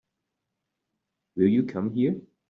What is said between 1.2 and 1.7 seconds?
Will you